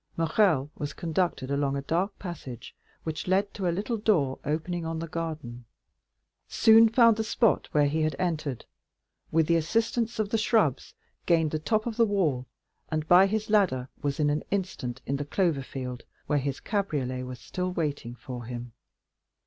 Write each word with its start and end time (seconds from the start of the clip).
Morrel 0.17 0.71
was 0.75 0.93
conducted 0.93 1.51
along 1.51 1.77
a 1.77 1.81
dark 1.83 2.17
passage, 2.17 2.75
which 3.03 3.27
led 3.27 3.53
to 3.53 3.67
a 3.69 3.69
little 3.71 3.97
door 3.97 4.39
opening 4.43 4.83
on 4.83 4.97
the 4.97 5.07
garden, 5.07 5.63
soon 6.47 6.89
found 6.89 7.17
the 7.17 7.23
spot 7.23 7.69
where 7.71 7.85
he 7.85 8.01
had 8.01 8.15
entered, 8.17 8.65
with 9.31 9.45
the 9.45 9.55
assistance 9.55 10.17
of 10.17 10.29
the 10.29 10.39
shrubs 10.39 10.95
gained 11.27 11.51
the 11.51 11.59
top 11.59 11.85
of 11.85 11.97
the 11.97 12.05
wall, 12.07 12.47
and 12.89 13.07
by 13.07 13.27
his 13.27 13.47
ladder 13.47 13.89
was 14.01 14.19
in 14.19 14.31
an 14.31 14.41
instant 14.49 15.03
in 15.05 15.17
the 15.17 15.23
clover 15.23 15.61
field 15.61 16.01
where 16.25 16.39
his 16.39 16.59
cabriolet 16.59 17.21
was 17.21 17.39
still 17.39 17.71
waiting 17.71 18.15
for 18.15 18.45
him. 18.45 18.71